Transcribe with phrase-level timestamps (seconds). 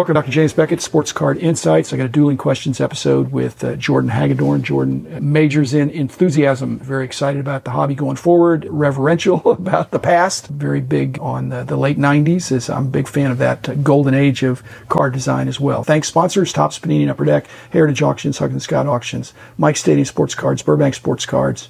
[0.00, 0.30] Welcome, Dr.
[0.30, 1.92] James Beckett, Sports Card Insights.
[1.92, 4.62] I got a dueling questions episode with uh, Jordan Hagedorn.
[4.62, 10.46] Jordan majors in enthusiasm, very excited about the hobby going forward, reverential about the past,
[10.46, 12.50] very big on the, the late 90s.
[12.50, 15.84] As I'm a big fan of that uh, golden age of card design as well.
[15.84, 20.34] Thanks, sponsors, Topps Panini and Upper Deck, Heritage Auctions, Huggins Scott Auctions, Mike Stadium Sports
[20.34, 21.68] Cards, Burbank Sports Cards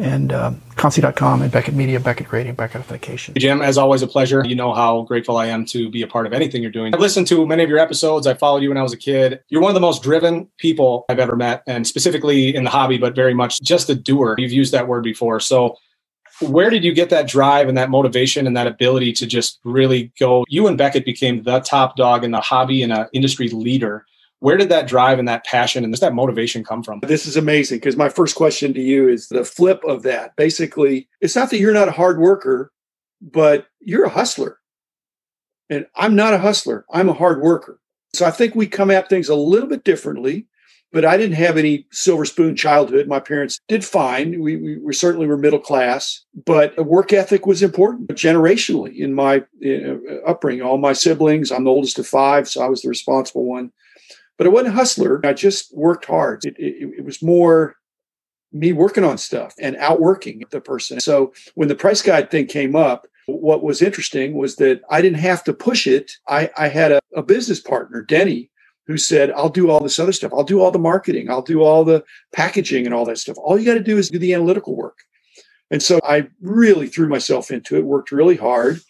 [0.00, 3.34] and uh, Consi.com and Beckett Media, Beckett Grading, Beckett Authentication.
[3.36, 4.42] Jim, as always, a pleasure.
[4.44, 6.94] You know how grateful I am to be a part of anything you're doing.
[6.94, 8.26] I've listened to many of your episodes.
[8.26, 9.40] I followed you when I was a kid.
[9.48, 12.98] You're one of the most driven people I've ever met, and specifically in the hobby,
[12.98, 14.34] but very much just a doer.
[14.38, 15.40] You've used that word before.
[15.40, 15.76] So,
[16.40, 20.12] where did you get that drive and that motivation and that ability to just really
[20.18, 20.44] go?
[20.48, 24.06] You and Beckett became the top dog in the hobby and an industry leader
[24.40, 27.00] where did that drive and that passion and that motivation come from?
[27.00, 30.34] This is amazing because my first question to you is the flip of that.
[30.36, 32.72] Basically, it's not that you're not a hard worker,
[33.20, 34.58] but you're a hustler.
[35.68, 37.80] And I'm not a hustler, I'm a hard worker.
[38.14, 40.46] So I think we come at things a little bit differently.
[40.92, 43.06] But I didn't have any silver spoon childhood.
[43.06, 44.40] My parents did fine.
[44.40, 49.44] We, we, certainly were middle class, but a work ethic was important generationally in my
[49.64, 50.62] uh, upbringing.
[50.62, 53.70] All my siblings, I'm the oldest of five, so I was the responsible one
[54.40, 55.20] but I wasn't a hustler.
[55.22, 56.46] I just worked hard.
[56.46, 57.76] It, it, it, was more
[58.54, 60.98] me working on stuff and outworking the person.
[60.98, 65.18] So when the price guide thing came up, what was interesting was that I didn't
[65.18, 66.12] have to push it.
[66.26, 68.50] I, I had a, a business partner, Denny,
[68.86, 70.32] who said, I'll do all this other stuff.
[70.32, 71.28] I'll do all the marketing.
[71.28, 72.02] I'll do all the
[72.32, 73.36] packaging and all that stuff.
[73.36, 74.96] All you got to do is do the analytical work.
[75.70, 78.80] And so I really threw myself into it, worked really hard.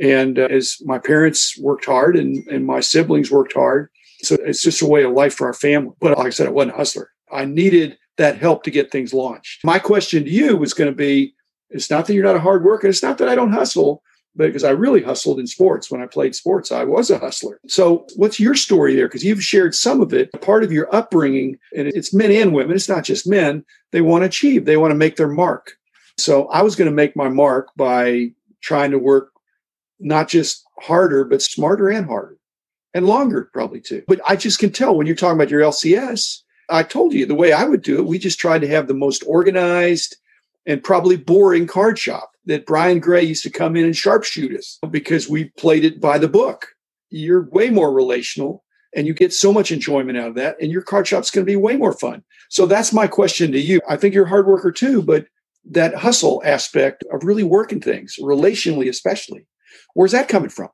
[0.00, 3.90] And uh, as my parents worked hard and, and my siblings worked hard,
[4.24, 5.94] so it's just a way of life for our family.
[6.00, 7.10] But like I said, I wasn't a hustler.
[7.32, 9.64] I needed that help to get things launched.
[9.64, 11.34] My question to you was going to be
[11.70, 12.86] it's not that you're not a hard worker.
[12.86, 14.02] It's not that I don't hustle,
[14.36, 15.90] but because I really hustled in sports.
[15.90, 17.58] When I played sports, I was a hustler.
[17.66, 19.08] So what's your story there?
[19.08, 20.30] Because you've shared some of it.
[20.34, 24.02] A part of your upbringing, and it's men and women, it's not just men, they
[24.02, 25.72] want to achieve, they want to make their mark.
[26.16, 28.30] So I was going to make my mark by
[28.60, 29.32] trying to work
[29.98, 32.38] not just harder, but smarter and harder
[32.94, 34.02] and longer probably too.
[34.06, 36.40] But I just can tell when you're talking about your LCS,
[36.70, 38.94] I told you the way I would do it, we just tried to have the
[38.94, 40.16] most organized
[40.66, 44.78] and probably boring card shop that Brian Gray used to come in and sharpshoot us
[44.90, 46.68] because we played it by the book.
[47.10, 50.82] You're way more relational and you get so much enjoyment out of that and your
[50.82, 52.22] card shop's going to be way more fun.
[52.48, 53.80] So that's my question to you.
[53.88, 55.26] I think you're a hard worker too, but
[55.70, 59.46] that hustle aspect of really working things, relationally especially,
[59.94, 60.68] where's that coming from?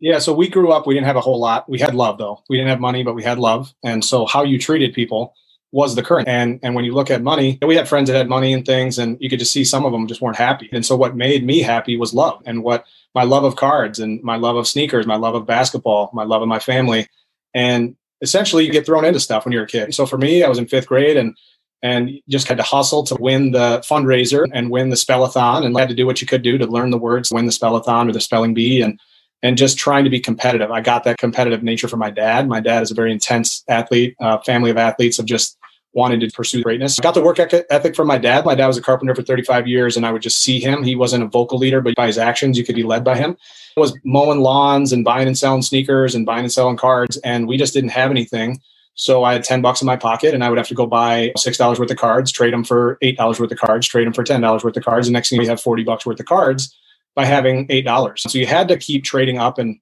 [0.00, 1.68] Yeah, so we grew up, we didn't have a whole lot.
[1.68, 2.42] We had love though.
[2.48, 3.72] We didn't have money, but we had love.
[3.84, 5.34] And so how you treated people
[5.72, 6.26] was the current.
[6.26, 8.98] And and when you look at money, we had friends that had money and things
[8.98, 10.70] and you could just see some of them just weren't happy.
[10.72, 14.22] And so what made me happy was love and what my love of cards and
[14.22, 17.06] my love of sneakers, my love of basketball, my love of my family.
[17.54, 19.94] And essentially you get thrown into stuff when you're a kid.
[19.94, 21.36] So for me, I was in 5th grade and
[21.82, 25.88] and just had to hustle to win the fundraiser and win the spellathon and had
[25.88, 28.20] to do what you could do to learn the words, win the spellathon or the
[28.20, 29.00] spelling bee and
[29.42, 30.70] and just trying to be competitive.
[30.70, 32.48] I got that competitive nature from my dad.
[32.48, 35.56] My dad is a very intense athlete, uh, family of athletes of just
[35.92, 36.98] wanted to pursue greatness.
[37.00, 38.44] I got the work ethic from my dad.
[38.44, 40.84] My dad was a carpenter for 35 years, and I would just see him.
[40.84, 43.36] He wasn't a vocal leader, but by his actions, you could be led by him.
[43.76, 47.48] It was mowing lawns and buying and selling sneakers and buying and selling cards, and
[47.48, 48.60] we just didn't have anything.
[48.94, 51.32] So I had 10 bucks in my pocket and I would have to go buy
[51.38, 54.62] $6 worth of cards, trade them for $8 worth of cards, trade them for $10
[54.62, 55.06] worth of cards.
[55.06, 56.76] And next thing we have 40 bucks worth of cards
[57.14, 58.22] by having eight dollars.
[58.22, 59.78] So you had to keep trading up and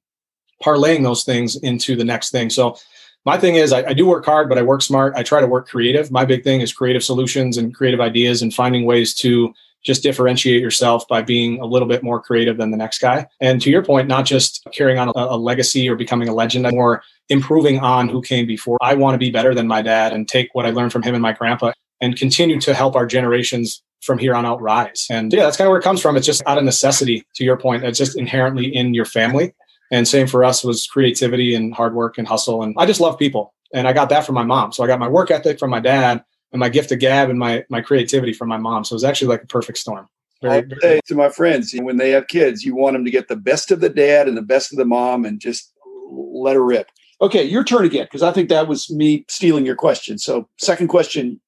[0.62, 2.50] parlaying those things into the next thing.
[2.50, 2.76] So
[3.24, 5.14] my thing is I, I, do work hard, but I work smart.
[5.16, 6.10] I try to work creative.
[6.10, 9.52] My big thing is creative solutions and creative ideas and finding ways to
[9.84, 13.26] just differentiate yourself by being a little bit more creative than the next guy.
[13.40, 16.66] And to your point, not just carrying on a, a legacy or becoming a legend,
[16.70, 18.78] more improving on who came before.
[18.80, 21.14] I want to be better than my dad and take what I learned from him
[21.14, 25.06] and my grandpa and continue to help our generations from here on out rise.
[25.10, 25.38] And hmm.
[25.38, 26.16] yeah, that's kind of where it comes from.
[26.16, 27.84] It's just out of necessity, to your point.
[27.84, 29.54] It's just inherently in your family.
[29.90, 32.62] And same for us was creativity and hard work and hustle.
[32.62, 33.54] And I just love people.
[33.72, 34.72] And I got that from my mom.
[34.72, 36.22] So I got my work ethic from my dad
[36.52, 38.84] and my gift of gab and my my creativity from my mom.
[38.84, 40.08] So it was actually like a perfect storm.
[40.40, 43.28] Very, I say to my friends, when they have kids, you want them to get
[43.28, 45.72] the best of the dad and the best of the mom and just
[46.10, 46.90] let her rip.
[47.20, 50.16] Okay, your turn again, because I think that was me stealing your question.
[50.18, 51.40] So second question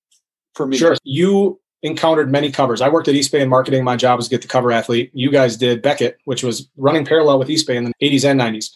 [0.54, 0.76] for me.
[0.76, 0.96] Sure.
[1.04, 2.80] You encountered many covers.
[2.80, 3.84] I worked at Eastbay in marketing.
[3.84, 5.10] My job was to get the cover athlete.
[5.14, 8.70] You guys did Beckett, which was running parallel with Eastbay in the 80s and 90s.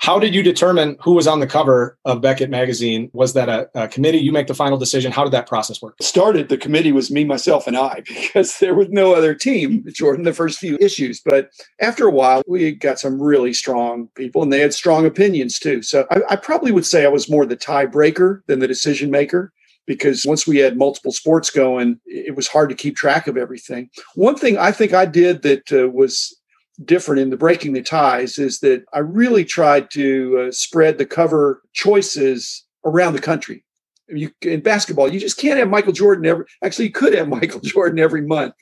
[0.00, 3.10] How did you determine who was on the cover of Beckett magazine?
[3.12, 4.18] Was that a, a, committee?
[4.18, 5.10] You make the final decision.
[5.10, 5.96] How did that process work?
[6.00, 10.24] Started the committee was me, myself, and I because there was no other team, Jordan,
[10.24, 11.20] the first few issues.
[11.24, 11.50] But
[11.80, 15.82] after a while, we got some really strong people and they had strong opinions too.
[15.82, 19.52] So I, I probably would say I was more the tiebreaker than the decision maker
[19.88, 23.88] because once we had multiple sports going, it was hard to keep track of everything.
[24.14, 26.36] One thing I think I did that uh, was
[26.84, 31.06] different in the breaking the ties is that I really tried to uh, spread the
[31.06, 33.64] cover choices around the country.
[34.08, 36.44] You in basketball, you just can't have Michael Jordan every.
[36.62, 38.54] Actually, you could have Michael Jordan every month,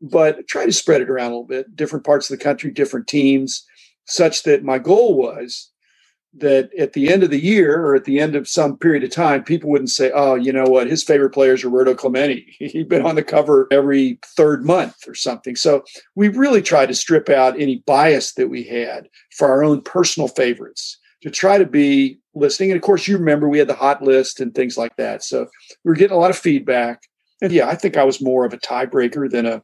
[0.00, 3.06] but try to spread it around a little bit, different parts of the country, different
[3.06, 3.64] teams,
[4.04, 5.71] such that my goal was
[6.34, 9.10] that at the end of the year or at the end of some period of
[9.10, 12.46] time, people wouldn't say, oh, you know what, his favorite player is Roberto Clemente.
[12.58, 15.56] He'd been on the cover every third month or something.
[15.56, 15.84] So
[16.14, 20.28] we really tried to strip out any bias that we had for our own personal
[20.28, 22.70] favorites to try to be listening.
[22.70, 25.22] And of course, you remember we had the hot list and things like that.
[25.22, 25.46] So
[25.84, 27.02] we were getting a lot of feedback.
[27.42, 29.62] And yeah, I think I was more of a tiebreaker than a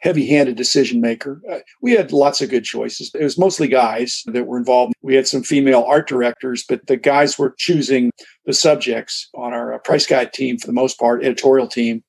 [0.00, 1.42] heavy-handed decision maker.
[1.50, 3.10] Uh, we had lots of good choices.
[3.14, 4.94] It was mostly guys that were involved.
[5.02, 8.12] We had some female art directors, but the guys were choosing
[8.46, 12.02] the subjects on our uh, price guide team for the most part, editorial team,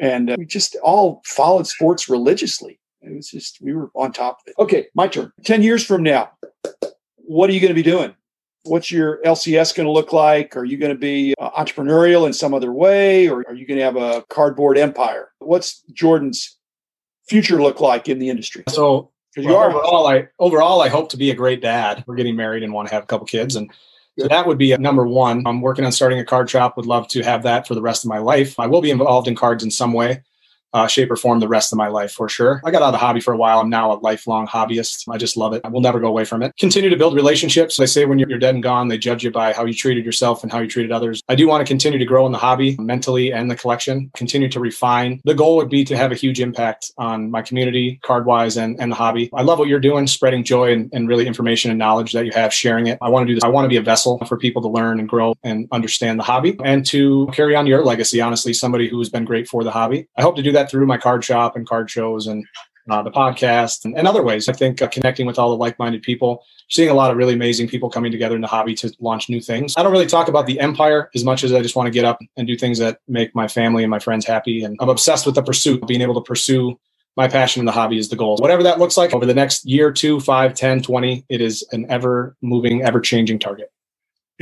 [0.00, 2.78] and uh, we just all followed sports religiously.
[3.00, 4.62] It was just we were on top of it.
[4.62, 5.32] Okay, my turn.
[5.44, 6.30] Ten years from now,
[7.16, 8.14] what are you going to be doing?
[8.64, 10.56] What's your LCS going to look like?
[10.56, 13.78] Are you going to be uh, entrepreneurial in some other way, or are you going
[13.78, 15.30] to have a cardboard empire?
[15.40, 16.58] What's Jordan's
[17.28, 18.64] future look like in the industry?
[18.68, 22.04] So well, you are overall, I overall I hope to be a great dad.
[22.06, 23.70] We're getting married and want to have a couple kids, and
[24.18, 25.46] so that would be number one.
[25.46, 26.76] I'm working on starting a card shop.
[26.76, 28.58] Would love to have that for the rest of my life.
[28.60, 30.22] I will be involved in cards in some way
[30.72, 32.60] uh, shape or form the rest of my life for sure.
[32.64, 33.60] I got out of the hobby for a while.
[33.60, 35.04] I'm now a lifelong hobbyist.
[35.10, 35.60] I just love it.
[35.64, 36.54] I will never go away from it.
[36.58, 37.76] Continue to build relationships.
[37.76, 40.42] They say when you're, dead and gone, they judge you by how you treated yourself
[40.42, 41.22] and how you treated others.
[41.28, 44.48] I do want to continue to grow in the hobby mentally and the collection, continue
[44.48, 45.20] to refine.
[45.24, 48.80] The goal would be to have a huge impact on my community, card wise, and,
[48.80, 49.30] and the hobby.
[49.34, 52.32] I love what you're doing, spreading joy and, and really information and knowledge that you
[52.32, 52.98] have, sharing it.
[53.00, 53.44] I want to do this.
[53.44, 56.24] I want to be a vessel for people to learn and grow and understand the
[56.24, 58.20] hobby and to carry on your legacy.
[58.20, 60.08] Honestly, somebody who has been great for the hobby.
[60.16, 62.44] I hope to do that through my card shop and card shows and
[62.90, 64.48] uh, the podcast and, and, other ways.
[64.48, 67.68] I think uh, connecting with all the like-minded people, seeing a lot of really amazing
[67.68, 69.74] people coming together in the hobby to launch new things.
[69.76, 72.04] I don't really talk about the empire as much as I just want to get
[72.04, 74.64] up and do things that make my family and my friends happy.
[74.64, 76.76] And I'm obsessed with the pursuit, being able to pursue
[77.16, 78.36] my passion in the hobby is the goal.
[78.38, 81.86] Whatever that looks like over the next year, two, five, 10, 20, it is an
[81.90, 83.70] ever moving, ever changing target.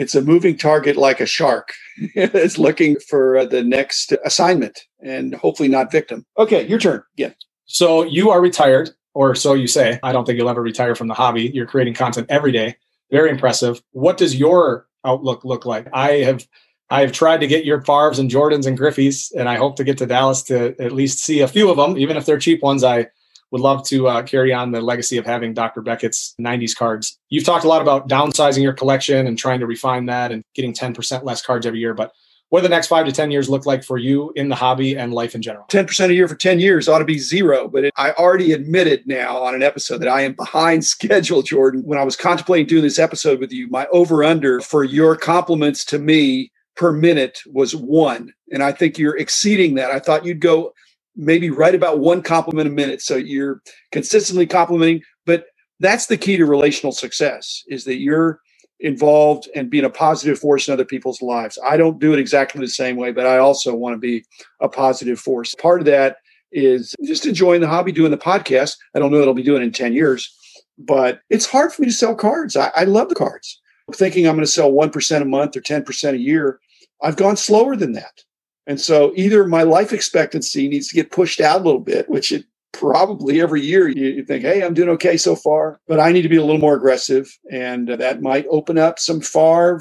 [0.00, 1.74] It's a moving target like a shark.
[1.98, 6.24] it's looking for uh, the next assignment and hopefully not victim.
[6.38, 7.32] Okay, your turn Yeah.
[7.66, 10.00] So you are retired, or so you say.
[10.02, 11.50] I don't think you'll ever retire from the hobby.
[11.52, 12.76] You're creating content every day.
[13.10, 13.82] Very impressive.
[13.92, 15.86] What does your outlook look like?
[15.92, 16.46] I have
[16.88, 19.84] I have tried to get your Favres and Jordans and Griffeys, and I hope to
[19.84, 22.62] get to Dallas to at least see a few of them, even if they're cheap
[22.62, 22.82] ones.
[22.82, 23.08] I
[23.50, 25.82] would love to uh, carry on the legacy of having Dr.
[25.82, 27.18] Beckett's 90s cards.
[27.28, 30.72] You've talked a lot about downsizing your collection and trying to refine that and getting
[30.72, 32.12] 10% less cards every year, but
[32.50, 34.96] what do the next five to 10 years look like for you in the hobby
[34.96, 35.64] and life in general?
[35.68, 37.68] 10% a year for 10 years ought to be zero.
[37.68, 41.82] But it, I already admitted now on an episode that I am behind schedule, Jordan.
[41.84, 45.84] When I was contemplating doing this episode with you, my over under for your compliments
[45.86, 48.34] to me per minute was one.
[48.52, 49.92] And I think you're exceeding that.
[49.92, 50.74] I thought you'd go
[51.16, 53.02] maybe right about one compliment a minute.
[53.02, 53.62] So you're
[53.92, 55.46] consistently complimenting, but
[55.80, 58.40] that's the key to relational success is that you're
[58.80, 61.58] involved and being a positive force in other people's lives.
[61.66, 64.24] I don't do it exactly the same way, but I also want to be
[64.60, 65.54] a positive force.
[65.54, 66.16] Part of that
[66.52, 68.76] is just enjoying the hobby, doing the podcast.
[68.94, 70.34] I don't know that I'll be doing in 10 years,
[70.78, 72.56] but it's hard for me to sell cards.
[72.56, 73.60] I, I love the cards.
[73.86, 76.60] I'm thinking I'm going to sell 1% a month or 10% a year.
[77.02, 78.22] I've gone slower than that.
[78.70, 82.30] And so either my life expectancy needs to get pushed out a little bit, which
[82.30, 86.22] it probably every year you think, hey, I'm doing okay so far, but I need
[86.22, 87.36] to be a little more aggressive.
[87.50, 89.80] And that might open up some Favre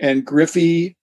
[0.00, 0.96] and Griffey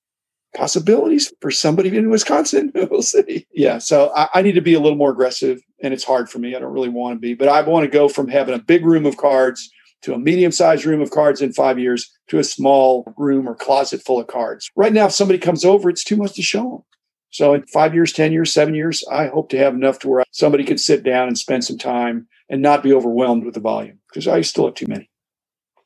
[0.55, 2.71] possibilities for somebody in Wisconsin.
[2.89, 3.45] we'll see.
[3.53, 3.79] Yeah.
[3.79, 6.55] So I, I, need to be a little more aggressive, and it's hard for me.
[6.55, 8.85] I don't really want to be, but I want to go from having a big
[8.85, 9.69] room of cards
[10.05, 13.55] to a medium sized room of cards in five years to a small room or
[13.55, 14.69] closet full of cards.
[14.75, 16.83] Right now, if somebody comes over, it's too much to show them.
[17.31, 20.23] So in five years, 10 years, seven years, I hope to have enough to where
[20.31, 23.99] somebody could sit down and spend some time and not be overwhelmed with the volume
[24.09, 25.09] because I still have too many.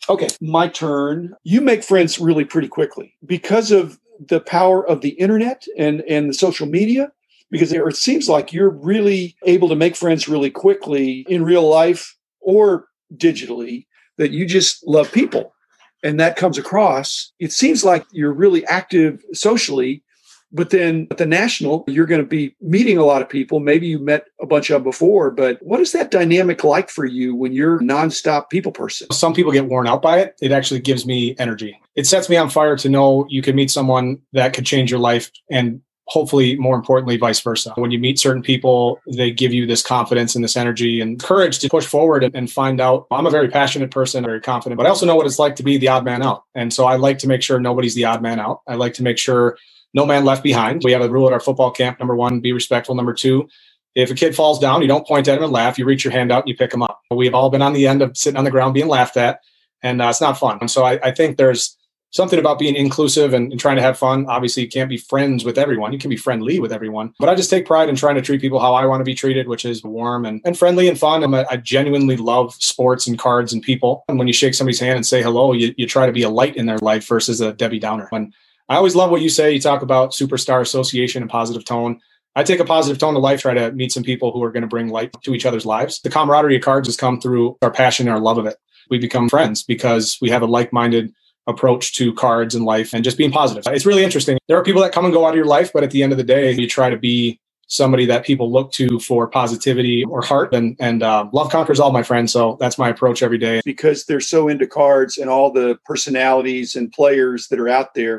[0.10, 1.34] Okay, my turn.
[1.44, 6.30] You make friends really pretty quickly because of the power of the internet and, and
[6.30, 7.12] the social media.
[7.52, 12.16] Because it seems like you're really able to make friends really quickly in real life
[12.42, 12.86] or
[13.16, 13.88] digitally
[14.20, 15.56] that you just love people.
[16.04, 17.32] And that comes across.
[17.40, 20.04] It seems like you're really active socially,
[20.52, 23.60] but then at the national, you're going to be meeting a lot of people.
[23.60, 27.06] Maybe you met a bunch of them before, but what is that dynamic like for
[27.06, 29.12] you when you're nonstop people person?
[29.12, 30.36] Some people get worn out by it.
[30.42, 31.80] It actually gives me energy.
[31.96, 35.00] It sets me on fire to know you can meet someone that could change your
[35.00, 39.66] life and hopefully more importantly vice versa when you meet certain people they give you
[39.66, 43.30] this confidence and this energy and courage to push forward and, find out i'm a
[43.30, 45.88] very passionate person very confident but i also know what it's like to be the
[45.88, 48.62] odd man out and so i like to make sure nobody's the odd man out
[48.68, 49.56] i like to make sure
[49.94, 50.84] no man left behind.
[50.84, 52.00] We have a rule at our football camp.
[52.00, 52.96] Number one, be respectful.
[52.96, 53.48] Number two,
[53.96, 55.78] if a kid falls down, you don't point at him and laugh.
[55.80, 57.02] You reach your hand out and you pick him up.
[57.12, 59.40] We've all been on the end of sitting on the ground being laughed at,
[59.82, 60.60] and uh, it's not fun.
[60.62, 61.76] And so I, I, think there's
[62.12, 64.26] something about being inclusive and, and, trying to have fun.
[64.28, 65.94] Obviously, you can't be friends with everyone.
[65.94, 67.14] You can be friendly with everyone.
[67.20, 69.14] But I just take pride in trying to treat people how I want to be
[69.14, 71.24] treated, which is warm and, and friendly and fun.
[71.24, 74.04] And I genuinely love sports and cards and people.
[74.08, 76.30] And when you shake somebody's hand and say hello, you, you try to be a
[76.30, 78.08] light in their life versus a Debbie Downer.
[78.10, 78.34] When
[78.70, 79.52] I always love what you say.
[79.52, 82.00] You talk about superstar association and positive tone.
[82.36, 84.62] I take a positive tone to life, try to meet some people who are going
[84.62, 86.00] to bring light to each other's lives.
[86.02, 88.58] The camaraderie of cards has come through our passion and our love of it.
[88.92, 91.14] We become friends because we have a like minded
[91.50, 93.64] approach to cards and life and just being positive.
[93.68, 94.40] It's really interesting.
[94.50, 96.14] There are people that come and go out of your life, but at the end
[96.14, 100.22] of the day, you try to be somebody that people look to for positivity or
[100.24, 103.62] heart and and uh, love conquers all my friends so that's my approach every day
[103.66, 108.18] because they're so into cards and all the personalities and players that are out there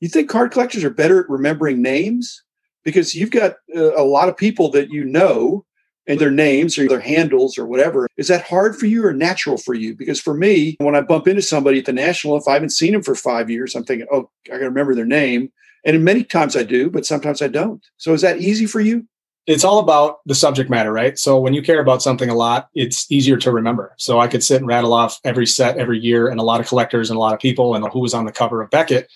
[0.00, 2.42] you think card collectors are better at remembering names?
[2.84, 5.64] Because you've got uh, a lot of people that you know
[6.08, 8.08] and their names or their handles or whatever.
[8.16, 9.94] Is that hard for you or natural for you?
[9.94, 12.94] Because for me, when I bump into somebody at the National, if I haven't seen
[12.94, 15.52] them for five years, I'm thinking, oh, I got to remember their name.
[15.84, 17.84] And many times I do, but sometimes I don't.
[17.98, 19.06] So is that easy for you?
[19.46, 21.18] It's all about the subject matter, right?
[21.18, 23.94] So when you care about something a lot, it's easier to remember.
[23.96, 26.68] So I could sit and rattle off every set every year and a lot of
[26.68, 29.08] collectors and a lot of people and who was on the cover of Beckett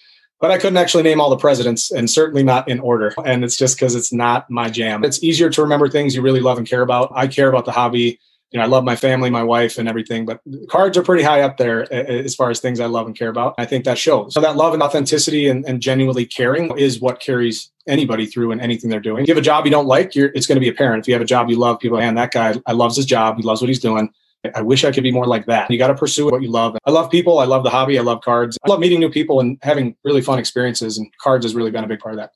[0.42, 3.14] but I couldn't actually name all the presidents and certainly not in order.
[3.24, 5.04] And it's just because it's not my jam.
[5.04, 7.12] It's easier to remember things you really love and care about.
[7.14, 8.18] I care about the hobby.
[8.50, 11.42] You know, I love my family, my wife, and everything, but cards are pretty high
[11.42, 13.54] up there as far as things I love and care about.
[13.56, 14.34] I think that shows.
[14.34, 18.60] So that love and authenticity and, and genuinely caring is what carries anybody through in
[18.60, 19.22] anything they're doing.
[19.22, 21.04] If you have a job you don't like, you're, it's going to be apparent.
[21.04, 23.36] If you have a job you love, people, man, that guy, I loves his job.
[23.36, 24.12] He loves what he's doing.
[24.54, 25.70] I wish I could be more like that.
[25.70, 26.76] You got to pursue what you love.
[26.84, 27.38] I love people.
[27.38, 27.98] I love the hobby.
[27.98, 28.58] I love cards.
[28.64, 30.98] I love meeting new people and having really fun experiences.
[30.98, 32.32] And cards has really been a big part of that.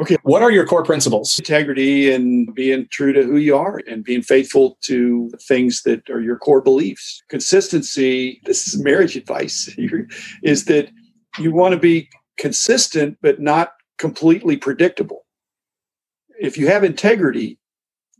[0.00, 0.16] Okay.
[0.22, 1.38] What are your core principles?
[1.38, 6.20] Integrity and being true to who you are and being faithful to things that are
[6.20, 7.22] your core beliefs.
[7.28, 9.74] Consistency, this is marriage advice,
[10.42, 10.90] is that
[11.38, 12.08] you want to be
[12.38, 15.24] consistent, but not completely predictable.
[16.40, 17.58] If you have integrity,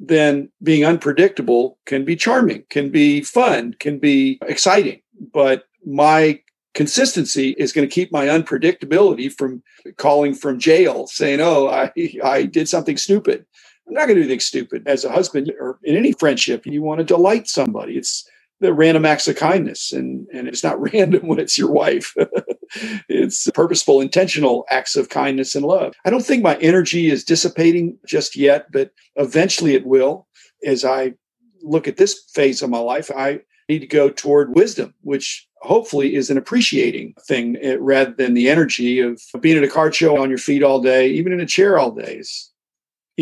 [0.05, 5.01] then being unpredictable can be charming, can be fun, can be exciting.
[5.33, 6.41] But my
[6.75, 9.63] consistency is going to keep my unpredictability from
[9.99, 11.93] calling from jail saying, oh, I,
[12.25, 13.47] I did something stupid.
[13.87, 14.83] I'm not going to do anything stupid.
[14.87, 17.97] As a husband or in any friendship, you want to delight somebody.
[17.97, 18.29] It's
[18.59, 19.93] the random acts of kindness.
[19.93, 22.15] And, and it's not random when it's your wife.
[23.09, 25.95] it's purposeful, intentional acts of kindness and love.
[26.05, 30.27] I don't think my energy is dissipating just yet, but eventually it will.
[30.65, 31.15] As I
[31.63, 36.15] look at this phase of my life, I need to go toward wisdom, which hopefully
[36.15, 40.21] is an appreciating thing eh, rather than the energy of being at a card show
[40.21, 42.17] on your feet all day, even in a chair all day.
[42.17, 42.52] Is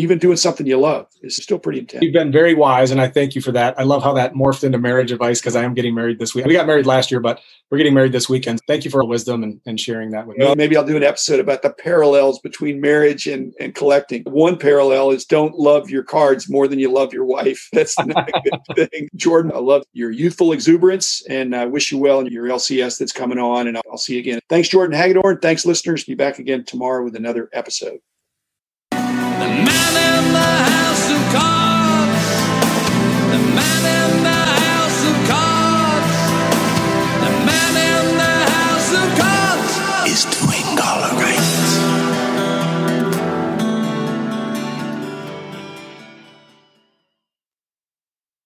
[0.01, 2.01] even doing something you love is still pretty intense.
[2.03, 3.79] You've been very wise, and I thank you for that.
[3.79, 6.45] I love how that morphed into marriage advice because I am getting married this week.
[6.45, 7.39] We got married last year, but
[7.69, 8.59] we're getting married this weekend.
[8.67, 10.55] Thank you for wisdom and, and sharing that with well, me.
[10.55, 14.23] Maybe I'll do an episode about the parallels between marriage and, and collecting.
[14.23, 17.69] One parallel is don't love your cards more than you love your wife.
[17.73, 18.41] That's not a
[18.75, 19.09] good thing.
[19.15, 23.11] Jordan, I love your youthful exuberance and I wish you well in your LCS that's
[23.11, 23.67] coming on.
[23.67, 24.39] And I'll see you again.
[24.49, 25.41] Thanks, Jordan Hagedorn.
[25.41, 26.03] Thanks, listeners.
[26.03, 27.99] Be back again tomorrow with another episode.
[28.91, 29.90] The